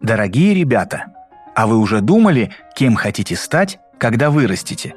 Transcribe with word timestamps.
Дорогие 0.00 0.52
ребята, 0.52 1.06
а 1.54 1.66
вы 1.66 1.78
уже 1.78 2.00
думали, 2.02 2.50
кем 2.74 2.96
хотите 2.96 3.34
стать, 3.34 3.78
когда 3.98 4.30
вырастете? 4.30 4.94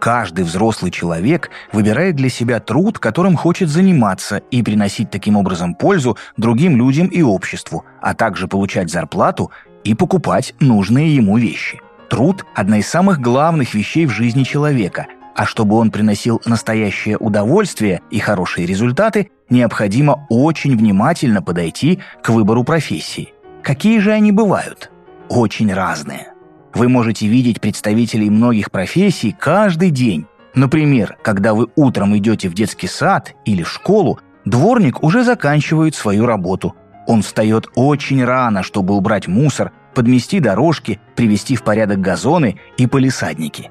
Каждый 0.00 0.44
взрослый 0.44 0.90
человек 0.90 1.50
выбирает 1.72 2.16
для 2.16 2.30
себя 2.30 2.58
труд, 2.58 2.98
которым 2.98 3.36
хочет 3.36 3.68
заниматься 3.68 4.38
и 4.50 4.62
приносить 4.62 5.10
таким 5.10 5.36
образом 5.36 5.74
пользу 5.74 6.16
другим 6.36 6.76
людям 6.76 7.06
и 7.06 7.22
обществу, 7.22 7.84
а 8.00 8.14
также 8.14 8.48
получать 8.48 8.90
зарплату 8.90 9.52
и 9.84 9.94
покупать 9.94 10.54
нужные 10.58 11.14
ему 11.14 11.38
вещи. 11.38 11.80
Труд– 12.08 12.44
одна 12.54 12.78
из 12.78 12.88
самых 12.88 13.20
главных 13.20 13.74
вещей 13.74 14.06
в 14.06 14.10
жизни 14.10 14.42
человека, 14.42 15.06
а 15.36 15.46
чтобы 15.46 15.76
он 15.76 15.92
приносил 15.92 16.42
настоящее 16.44 17.18
удовольствие 17.18 18.00
и 18.10 18.18
хорошие 18.18 18.66
результаты, 18.66 19.30
необходимо 19.48 20.26
очень 20.28 20.76
внимательно 20.76 21.40
подойти 21.40 22.00
к 22.22 22.30
выбору 22.30 22.64
профессии. 22.64 23.32
Какие 23.62 23.98
же 23.98 24.12
они 24.12 24.32
бывают? 24.32 24.90
Очень 25.28 25.72
разные. 25.72 26.32
Вы 26.74 26.88
можете 26.88 27.26
видеть 27.26 27.60
представителей 27.60 28.30
многих 28.30 28.70
профессий 28.70 29.36
каждый 29.38 29.90
день. 29.90 30.26
Например, 30.54 31.16
когда 31.22 31.54
вы 31.54 31.68
утром 31.76 32.16
идете 32.16 32.48
в 32.48 32.54
детский 32.54 32.86
сад 32.86 33.34
или 33.44 33.62
в 33.62 33.68
школу, 33.68 34.18
дворник 34.44 35.02
уже 35.02 35.24
заканчивает 35.24 35.94
свою 35.94 36.26
работу. 36.26 36.74
Он 37.06 37.22
встает 37.22 37.68
очень 37.74 38.24
рано, 38.24 38.62
чтобы 38.62 38.94
убрать 38.94 39.28
мусор, 39.28 39.72
подмести 39.94 40.40
дорожки, 40.40 41.00
привести 41.14 41.56
в 41.56 41.62
порядок 41.62 42.00
газоны 42.00 42.58
и 42.78 42.86
полисадники. 42.86 43.70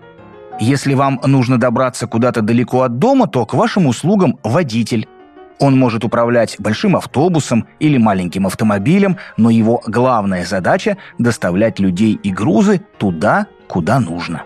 Если 0.59 0.93
вам 0.93 1.21
нужно 1.25 1.57
добраться 1.57 2.05
куда-то 2.05 2.41
далеко 2.41 2.81
от 2.81 2.99
дома, 2.99 3.27
то 3.27 3.45
к 3.45 3.53
вашим 3.53 3.87
услугам 3.87 4.37
водитель. 4.43 5.07
Он 5.59 5.77
может 5.77 6.05
управлять 6.05 6.55
большим 6.57 6.95
автобусом 6.95 7.67
или 7.79 7.97
маленьким 7.97 8.47
автомобилем, 8.47 9.17
но 9.35 9.49
его 9.49 9.81
главная 9.85 10.45
задача– 10.45 10.97
доставлять 11.17 11.79
людей 11.79 12.17
и 12.23 12.31
грузы 12.31 12.81
туда, 12.97 13.47
куда 13.67 13.99
нужно. 13.99 14.43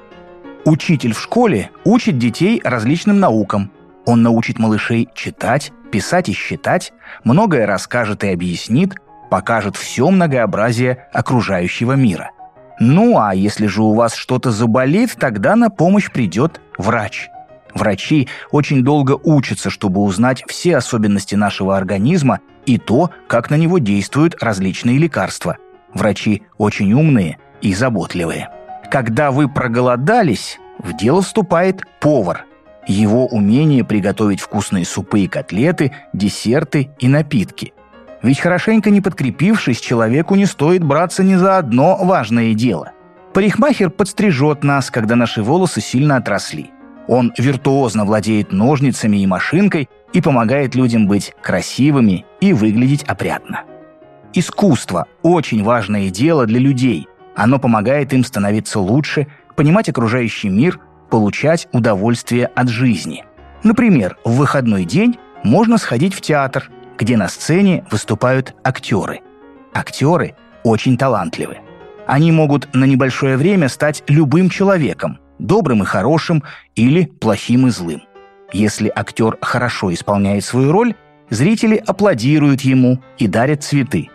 Учитель 0.66 1.14
в 1.14 1.22
школе 1.22 1.70
учит 1.84 2.18
детей 2.18 2.60
различным 2.64 3.20
наукам. 3.20 3.72
Он 4.06 4.24
научит 4.24 4.58
малышей 4.58 5.08
читать, 5.14 5.72
писать 5.92 6.30
и 6.30 6.34
считать, 6.34 6.94
многое 7.24 7.68
расскажет 7.68 8.24
и 8.24 8.30
объяснит, 8.30 8.96
покажет 9.30 9.76
все 9.76 10.10
многообразие 10.10 11.08
окружающего 11.14 11.94
мира. 11.94 12.32
Ну 12.80 13.20
а 13.20 13.36
если 13.36 13.68
же 13.68 13.84
у 13.84 13.94
вас 13.94 14.16
что-то 14.16 14.52
заболит, 14.52 15.16
тогда 15.20 15.56
на 15.56 15.70
помощь 15.70 16.12
придет 16.12 16.60
врач– 16.78 17.30
Врачи 17.74 18.28
очень 18.52 18.84
долго 18.84 19.20
учатся, 19.24 19.70
чтобы 19.70 20.02
узнать 20.02 20.44
все 20.48 20.78
особенности 20.78 21.36
нашего 21.36 21.76
организма 21.76 22.40
и 22.66 22.78
то, 22.78 23.10
как 23.28 23.50
на 23.50 23.56
него 23.56 23.80
действуют 23.80 24.42
различные 24.42 24.98
лекарства. 24.98 25.58
Врачи 25.94 26.44
очень 26.58 26.94
умные 26.94 27.38
и 27.62 27.74
заботливые. 27.74 28.50
Когда 28.92 29.32
вы 29.32 29.50
проголодались, 29.50 30.60
в 30.78 30.96
дело 30.96 31.22
вступает 31.22 31.82
повар. 32.00 32.46
Его 32.86 33.28
умение 33.28 33.84
приготовить 33.84 34.42
вкусные 34.42 34.86
супы 34.86 35.22
и 35.22 35.28
котлеты, 35.28 35.94
десерты 36.12 36.90
и 37.00 37.08
напитки. 37.08 37.74
Ведь 38.22 38.40
хорошенько 38.40 38.90
не 38.90 39.02
подкрепившись, 39.02 39.80
человеку 39.80 40.36
не 40.36 40.46
стоит 40.46 40.84
браться 40.84 41.24
ни 41.24 41.36
за 41.36 41.58
одно 41.58 41.98
важное 42.04 42.54
дело. 42.54 42.92
Парикмахер 43.34 43.90
подстрижет 43.90 44.64
нас, 44.64 44.92
когда 44.92 45.16
наши 45.16 45.42
волосы 45.42 45.82
сильно 45.82 46.18
отросли. 46.18 46.72
Он 47.08 47.34
виртуозно 47.38 48.06
владеет 48.06 48.52
ножницами 48.52 49.18
и 49.18 49.28
машинкой 49.28 49.90
и 50.14 50.22
помогает 50.22 50.76
людям 50.76 51.08
быть 51.08 51.34
красивыми 51.42 52.26
и 52.40 52.54
выглядеть 52.54 53.04
опрятно. 53.04 53.64
Искусство– 54.34 55.08
очень 55.22 55.64
важное 55.64 56.10
дело 56.10 56.46
для 56.46 56.60
людей. 56.60 57.08
Оно 57.36 57.60
помогает 57.60 58.14
им 58.14 58.24
становиться 58.24 58.80
лучше, 58.80 59.28
понимать 59.56 59.90
окружающий 59.90 60.50
мир, 60.50 60.80
получать 61.10 61.68
удовольствие 61.72 62.48
от 62.48 62.70
жизни. 62.70 63.26
Например, 63.64 64.18
в 64.24 64.36
выходной 64.38 64.86
день 64.86 65.18
можно 65.44 65.78
сходить 65.78 66.14
в 66.14 66.22
театр, 66.22 66.70
где 66.98 67.18
на 67.18 67.28
сцене 67.28 67.86
выступают 67.92 68.56
актеры. 68.64 69.22
Актеры 69.74 70.36
очень 70.64 70.98
талантливы. 70.98 71.58
Они 72.08 72.32
могут 72.32 72.74
на 72.74 72.86
небольшое 72.86 73.38
время 73.38 73.70
стать 73.70 74.04
любым 74.08 74.50
человеком, 74.50 75.20
добрым 75.40 75.84
и 75.84 75.86
хорошим 75.86 76.44
или 76.76 77.06
плохим 77.06 77.68
и 77.68 77.70
злым. 77.70 78.04
Если 78.52 78.92
актер 78.94 79.38
хорошо 79.42 79.94
исполняет 79.94 80.44
свою 80.46 80.72
роль, 80.72 80.96
зрители 81.30 81.76
аплодируют 81.76 82.62
ему 82.62 83.02
и 83.18 83.28
дарят 83.28 83.64
цветы. 83.64 84.10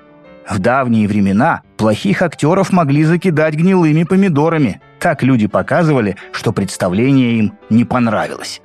В 0.48 0.58
давние 0.60 1.08
времена 1.08 1.62
плохих 1.76 2.22
актеров 2.22 2.72
могли 2.72 3.04
закидать 3.04 3.54
гнилыми 3.54 4.04
помидорами. 4.04 4.80
Так 4.98 5.22
люди 5.22 5.46
показывали, 5.46 6.16
что 6.32 6.52
представление 6.52 7.38
им 7.38 7.52
не 7.68 7.84
понравилось. 7.84 8.62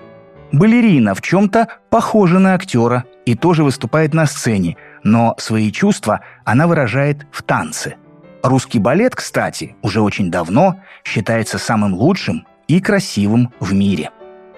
Балерина 0.53 1.15
в 1.15 1.21
чем-то 1.21 1.67
похожа 1.89 2.39
на 2.39 2.53
актера 2.53 3.05
и 3.25 3.35
тоже 3.35 3.63
выступает 3.63 4.13
на 4.13 4.27
сцене, 4.27 4.77
но 5.03 5.35
свои 5.39 5.71
чувства 5.71 6.21
она 6.45 6.67
выражает 6.67 7.25
в 7.31 7.41
танце. 7.41 7.95
Русский 8.43 8.79
балет, 8.79 9.15
кстати, 9.15 9.77
уже 9.81 10.01
очень 10.01 10.29
давно 10.29 10.81
считается 11.05 11.57
самым 11.57 11.93
лучшим 11.93 12.45
и 12.67 12.81
красивым 12.81 13.53
в 13.61 13.73
мире. 13.73 14.09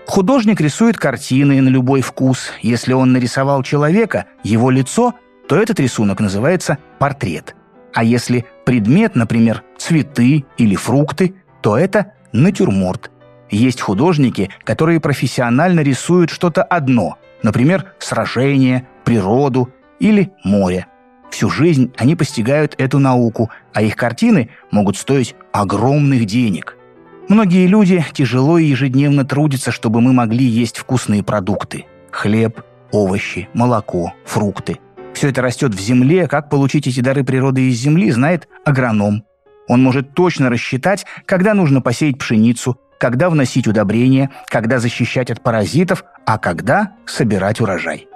Художник 0.07 0.59
рисует 0.59 0.97
картины 0.97 1.62
на 1.62 1.69
любой 1.69 2.01
вкус. 2.01 2.51
Если 2.63 2.94
он 2.94 3.13
нарисовал 3.13 3.62
человека, 3.62 4.25
его 4.44 4.72
лицо, 4.72 5.13
то 5.47 5.56
этот 5.56 5.79
рисунок 5.79 6.19
называется 6.19 6.79
портрет. 6.97 7.56
А 7.94 8.03
если 8.03 8.46
предмет, 8.66 9.16
например, 9.16 9.63
цветы 9.78 10.46
или 10.57 10.75
фрукты, 10.75 11.35
то 11.62 11.78
это 11.78 12.13
натюрморт. 12.31 13.12
Есть 13.52 13.81
художники, 13.81 14.50
которые 14.63 15.00
профессионально 15.00 15.81
рисуют 15.81 16.31
что-то 16.31 16.63
одно, 16.63 17.19
например, 17.44 17.94
сражение, 18.00 18.88
природу 19.03 19.69
или 20.00 20.31
море. 20.44 20.88
Всю 21.35 21.50
жизнь 21.50 21.91
они 21.97 22.16
постигают 22.16 22.75
эту 22.78 22.97
науку, 22.97 23.50
а 23.73 23.81
их 23.81 23.97
картины 23.97 24.51
могут 24.72 24.96
стоить 24.96 25.35
огромных 25.51 26.25
денег– 26.25 26.78
Многие 27.28 27.66
люди 27.66 28.06
тяжело 28.13 28.59
и 28.59 28.66
ежедневно 28.66 29.25
трудятся, 29.25 29.72
чтобы 29.72 30.00
мы 30.00 30.13
могли 30.13 30.46
есть 30.46 30.78
вкусные 30.78 31.23
продукты. 31.23 31.88
Хлеб, 32.12 32.62
овощи, 32.91 33.50
молоко, 33.53 34.13
фрукты. 34.25 34.78
Все 35.16 35.29
это 35.29 35.41
растет 35.41 35.73
в 35.73 35.79
земле, 35.79 36.28
как 36.28 36.51
получить 36.51 36.85
эти 36.85 37.00
дары 37.00 37.23
природы 37.23 37.67
из 37.67 37.79
земли, 37.79 38.12
знает 38.12 38.47
агроном. 38.63 39.23
Он 39.67 39.81
может 39.81 40.13
точно 40.13 40.52
рассчитать, 40.52 41.07
когда 41.25 41.56
нужно 41.56 41.81
посеять 41.81 42.19
пшеницу, 42.19 42.79
когда 43.00 43.31
вносить 43.31 43.67
удобрения, 43.67 44.29
когда 44.47 44.78
защищать 44.78 45.31
от 45.31 45.41
паразитов, 45.41 46.03
а 46.28 46.38
когда 46.38 46.91
собирать 47.07 47.59
урожай. 47.59 48.07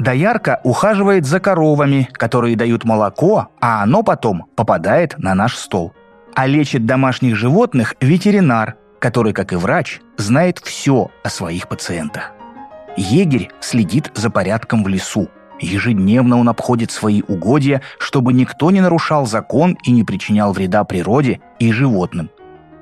Доярка 0.00 0.60
ухаживает 0.64 1.26
за 1.26 1.38
коровами, 1.38 2.08
которые 2.12 2.56
дают 2.56 2.84
молоко, 2.84 3.48
а 3.60 3.82
оно 3.84 4.02
потом 4.02 4.46
попадает 4.56 5.16
на 5.18 5.34
наш 5.34 5.56
стол– 5.56 5.92
а 6.34 6.46
лечит 6.46 6.86
домашних 6.86 7.36
животных 7.36 7.94
ветеринар, 8.00 8.76
который, 8.98 9.32
как 9.32 9.52
и 9.52 9.56
врач, 9.56 10.00
знает 10.16 10.58
все 10.58 11.10
о 11.22 11.28
своих 11.28 11.68
пациентах. 11.68 12.32
Егерь 12.96 13.50
следит 13.60 14.10
за 14.14 14.30
порядком 14.30 14.84
в 14.84 14.88
лесу. 14.88 15.28
Ежедневно 15.60 16.38
он 16.38 16.48
обходит 16.48 16.90
свои 16.90 17.22
угодья, 17.22 17.82
чтобы 17.98 18.32
никто 18.32 18.70
не 18.70 18.80
нарушал 18.80 19.26
закон 19.26 19.76
и 19.84 19.90
не 19.90 20.04
причинял 20.04 20.52
вреда 20.52 20.84
природе 20.84 21.40
и 21.58 21.72
животным. 21.72 22.30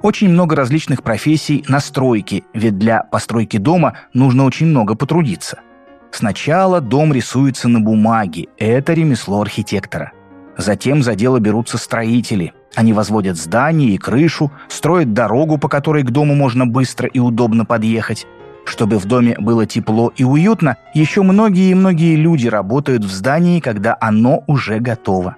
Очень 0.00 0.28
много 0.28 0.54
различных 0.54 1.02
профессий 1.02 1.64
на 1.66 1.80
стройке, 1.80 2.44
ведь 2.54 2.78
для 2.78 3.02
постройки 3.02 3.56
дома 3.56 3.94
нужно 4.14 4.44
очень 4.44 4.66
много 4.66 4.94
потрудиться. 4.94 5.58
Сначала 6.10 6.80
дом 6.80 7.12
рисуется 7.12 7.68
на 7.68 7.80
бумаге, 7.80 8.46
это 8.56 8.94
ремесло 8.94 9.40
архитектора. 9.40 10.12
Затем 10.56 11.02
за 11.02 11.14
дело 11.14 11.38
берутся 11.38 11.78
строители, 11.78 12.52
они 12.74 12.92
возводят 12.92 13.36
здание 13.36 13.90
и 13.90 13.98
крышу, 13.98 14.50
строят 14.68 15.12
дорогу, 15.12 15.58
по 15.58 15.68
которой 15.68 16.02
к 16.02 16.10
дому 16.10 16.34
можно 16.34 16.66
быстро 16.66 17.08
и 17.08 17.18
удобно 17.18 17.64
подъехать. 17.64 18.26
Чтобы 18.64 18.98
в 18.98 19.06
доме 19.06 19.34
было 19.38 19.66
тепло 19.66 20.12
и 20.16 20.24
уютно, 20.24 20.76
еще 20.94 21.22
многие 21.22 21.70
и 21.70 21.74
многие 21.74 22.16
люди 22.16 22.48
работают 22.48 23.04
в 23.04 23.10
здании, 23.10 23.60
когда 23.60 23.96
оно 24.00 24.44
уже 24.46 24.78
готово. 24.78 25.36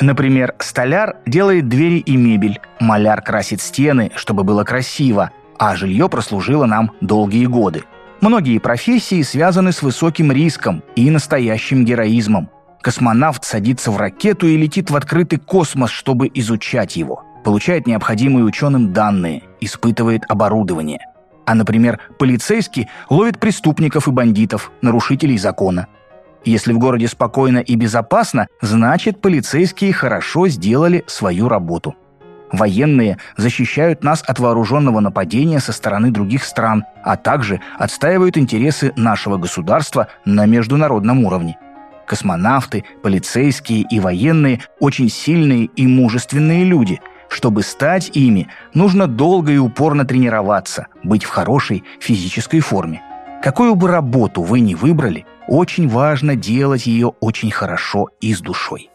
Например, 0.00 0.54
столяр 0.58 1.16
делает 1.26 1.68
двери 1.68 1.98
и 1.98 2.16
мебель, 2.16 2.60
маляр 2.80 3.22
красит 3.22 3.60
стены, 3.60 4.10
чтобы 4.16 4.44
было 4.44 4.64
красиво, 4.64 5.30
а 5.58 5.76
жилье 5.76 6.08
прослужило 6.08 6.66
нам 6.66 6.92
долгие 7.00 7.46
годы. 7.46 7.84
Многие 8.20 8.58
профессии 8.58 9.22
связаны 9.22 9.72
с 9.72 9.82
высоким 9.82 10.30
риском 10.30 10.82
и 10.96 11.10
настоящим 11.10 11.84
героизмом– 11.84 12.50
Космонавт 12.82 13.44
садится 13.44 13.90
в 13.90 13.98
ракету 13.98 14.46
и 14.46 14.56
летит 14.56 14.90
в 14.90 14.96
открытый 14.96 15.38
космос, 15.38 15.90
чтобы 15.90 16.30
изучать 16.32 16.96
его. 16.96 17.24
Получает 17.44 17.86
необходимые 17.86 18.44
ученым 18.44 18.92
данные, 18.92 19.42
испытывает 19.60 20.22
оборудование. 20.28 21.00
А, 21.46 21.54
например, 21.54 22.00
полицейский 22.18 22.88
ловит 23.10 23.38
преступников 23.38 24.08
и 24.08 24.10
бандитов, 24.10 24.72
нарушителей 24.82 25.36
закона. 25.36 25.88
Если 26.44 26.72
в 26.72 26.78
городе 26.78 27.06
спокойно 27.06 27.58
и 27.58 27.74
безопасно, 27.74 28.46
значит 28.62 29.20
полицейские 29.20 29.92
хорошо 29.92 30.48
сделали 30.48 31.04
свою 31.06 31.48
работу. 31.48 31.94
Военные 32.52 33.18
защищают 33.36 34.02
нас 34.02 34.22
от 34.26 34.38
вооруженного 34.38 35.00
нападения 35.00 35.60
со 35.60 35.72
стороны 35.72 36.10
других 36.10 36.44
стран, 36.44 36.84
а 37.04 37.16
также 37.16 37.60
отстаивают 37.78 38.36
интересы 38.36 38.92
нашего 38.96 39.36
государства 39.36 40.08
на 40.24 40.46
международном 40.46 41.24
уровне. 41.24 41.56
Космонавты, 42.06 42.84
полицейские 43.02 43.86
и 43.88 44.00
военные– 44.00 44.60
очень 44.80 45.08
сильные 45.08 45.66
и 45.66 45.86
мужественные 45.86 46.64
люди. 46.64 47.00
Чтобы 47.28 47.62
стать 47.62 48.10
ими, 48.14 48.48
нужно 48.74 49.06
долго 49.06 49.52
и 49.52 49.58
упорно 49.58 50.04
тренироваться, 50.04 50.88
быть 51.04 51.22
в 51.22 51.28
хорошей 51.28 51.84
физической 52.00 52.58
форме. 52.58 53.00
Какую 53.44 53.76
бы 53.76 53.86
работу 53.86 54.42
вы 54.42 54.58
ни 54.58 54.74
выбрали, 54.74 55.24
очень 55.46 55.88
важно 55.88 56.34
делать 56.34 56.86
ее 56.86 57.12
очень 57.20 57.52
хорошо 57.52 58.08
и 58.20 58.34
с 58.34 58.40
душой. 58.40 58.90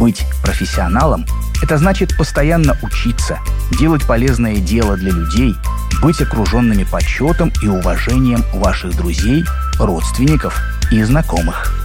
Быть 0.00 0.24
профессионалом– 0.42 1.26
это 1.62 1.76
значит 1.76 2.16
постоянно 2.16 2.74
учиться, 2.82 3.38
делать 3.78 4.06
полезное 4.06 4.56
дело 4.56 4.96
для 4.96 5.12
людей, 5.12 5.54
быть 6.00 6.22
окруженными 6.22 6.84
почетом 6.84 7.52
и 7.62 7.68
уважением 7.68 8.42
ваших 8.54 8.96
друзей, 8.96 9.44
родственников 9.78 10.58
и 10.90 11.02
знакомых. 11.02 11.79